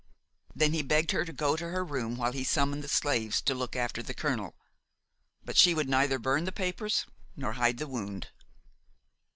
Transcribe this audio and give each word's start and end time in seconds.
Then 0.55 0.73
he 0.73 0.81
begged 0.81 1.11
her 1.11 1.23
to 1.23 1.31
go 1.31 1.55
to 1.55 1.69
her 1.69 1.85
room 1.85 2.17
while 2.17 2.31
he 2.31 2.43
summoned 2.43 2.83
the 2.83 2.87
slaves 2.87 3.39
to 3.43 3.53
look 3.53 3.75
after 3.75 4.01
the 4.01 4.15
colonel; 4.15 4.55
but 5.45 5.57
she 5.57 5.75
would 5.75 5.87
neither 5.89 6.17
burn 6.17 6.45
the 6.45 6.51
papers 6.51 7.05
nor 7.35 7.53
hide 7.53 7.77
the 7.77 7.85
wound. 7.87 8.31